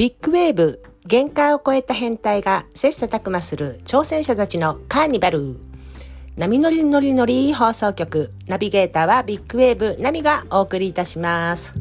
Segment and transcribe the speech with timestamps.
[0.00, 5.58] ビッグウェーブ限界を超えた変態が切磋琢磨する挑戦者たちのカーニバル。
[6.38, 11.74] 波乗り乗り乗り放送局ナビゲーターはビッグウェーブナミがお送りいたします、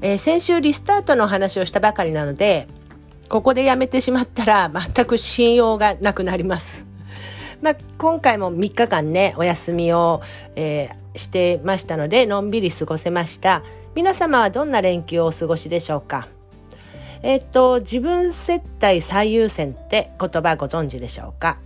[0.00, 2.66] えー、先週リスタートの話をしたばかりなので
[3.28, 6.86] ここでやめてしまったら全く信用がなくなります。
[7.62, 10.22] まあ、今回も3日間ねお休みを、
[10.56, 13.62] えー、してましたのでのんびり過ごせました。
[13.94, 16.26] 皆様はどんな連休をお過ごしでしょうか？
[17.26, 21.56] えっと、自分接待最優先って言葉ご存知でしょうか？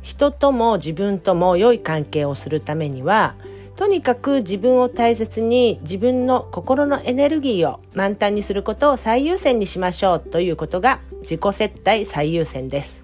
[0.00, 3.34] 人とも自分とも良い関係をするためには
[3.74, 13.02] とにかく自分を大切に自分の心のエネルギーを満タンにすることを最優先にしましょうということが自己接待最優先です。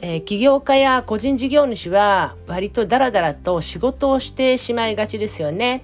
[0.00, 5.82] えー、起業家や個人事業主は割とダラダラと仕事をしてしまいがちですよね。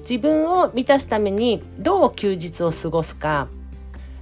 [0.00, 3.46] 自分を満たすためにどう休日を過ごすか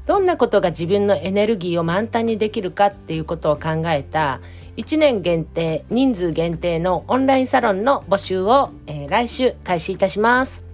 [0.07, 4.41] どんなことが自分のエネルギーを満タンにできるかっていうことを考えた
[4.77, 10.65] 1年限定人数限定のオンラインサロンの募集を、えー、来週開始いたします。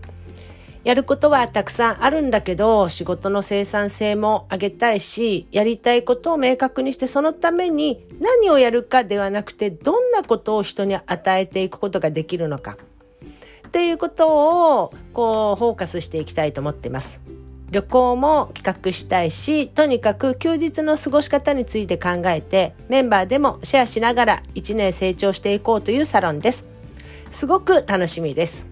[0.85, 12.77] やることはたくさんあるんだけど仕事の生産性も上げたいしやりたいことを明確にしてそのために何をやるかではなくてどんなことを人に与えていくことができるのか
[13.67, 17.26] っていうことをこうフォーカスしていきたいと思っています。
[17.71, 26.67] 旅行も企画したいしとにかく休日の過ごし方について考えてメンバーでもシェアしながら1年成長していこうというサロンです。
[27.31, 28.67] すごく楽しみです。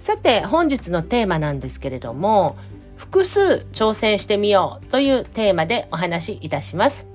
[0.00, 2.56] さて本日のテーマなんですけれども
[2.96, 7.06] 複数挑戦してみようというテーマでお話しいたします。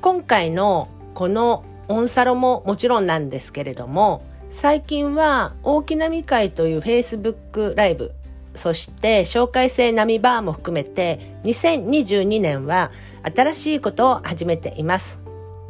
[0.00, 8.12] 今回のこのオンサロももちろんなんですけれども最近は大きなみ会という Facebook ライブ
[8.58, 12.90] そして紹介制波バーも含めて2022年は
[13.34, 15.18] 新しいことを始めています。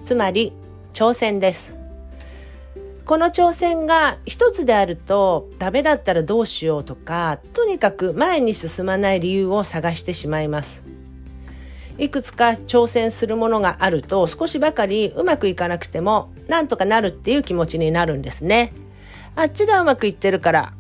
[0.04, 0.53] つまり
[0.94, 1.77] 挑戦です。
[3.04, 10.82] この挑戦が一つであるとダメだったらどうしようとかとにかく前に進まない理由を探してしまいます。
[11.98, 18.72] いくつか挑戦するものがあると少しばかりうまくいかなくてもなんとかなるっていう気持ちになるんですね。
[19.37, 20.72] あっちがうまくいってるから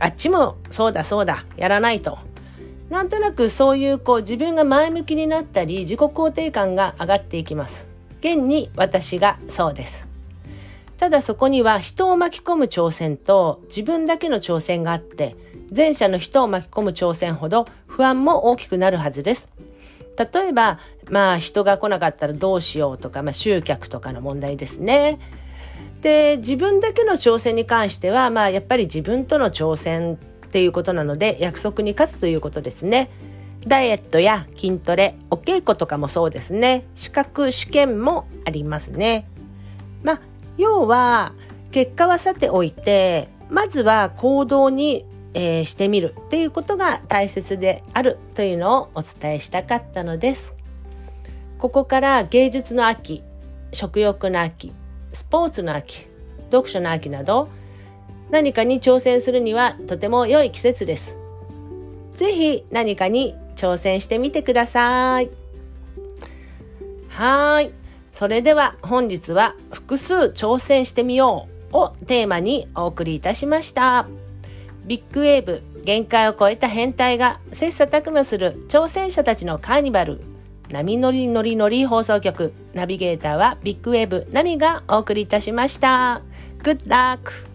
[0.00, 2.18] あっちもそうだそうだやらないと。
[2.88, 7.86] なんとなくそういうこう自分が前向きになったり自己肯定感が上がっていきます。
[8.18, 10.06] 現に私がそうです。
[10.98, 15.36] ただそこには人を巻き込む挑戦と自分だけの挑戦があって
[15.74, 19.48] 前者の人を巻き込む挑戦ほど不安も大きくなるはずです。
[20.18, 20.78] 例えば
[21.08, 25.18] まあ人が来なかったらどうしようとか、まあ、集客とかの問題ですね。
[26.02, 33.10] で自分だけの挑戦に関しては、まあ、やっぱり自分との挑戦っていうことなので約束に勝つということですね。
[33.66, 36.84] ダイエットや筋トレ、お稽古とかもそうですね。
[36.96, 39.28] 資格、試験もありますね。
[40.02, 40.20] まあ、
[40.56, 41.34] 要は、
[41.70, 50.54] 結果はさておいて、まずは行動に、えー、してみるっていうことが大切であるというのをお伝えしたかったのです。
[51.58, 53.22] ここから芸術の秋、
[53.72, 54.72] 食欲の秋、
[55.12, 56.06] スポーツの秋、
[56.50, 57.48] 読書の秋など
[58.30, 61.16] 何かに挑戦するにはとても良い季節です。
[62.14, 65.30] ぜひ何かに挑戦してみてください。
[67.08, 67.72] はい。
[68.12, 74.06] それでは本日は複数挑戦してみようをテーマにお送りいたしました。
[74.84, 80.20] ビッグウェーブ限界を超えた変態が切磋琢磨する挑戦者たちのカーニバル
[80.70, 86.22] 波乗り乗り乗り放送局ナビゲーターはビッグウェーブナミがお送りいたしました。
[86.62, 87.49] Good luck!